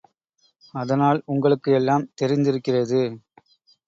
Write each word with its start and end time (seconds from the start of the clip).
அதனால் 0.73 1.19
உங்களுக்கு 1.25 1.71
எல்லாம் 1.71 2.07
தெரிந்திருக்கிறது. 2.21 3.01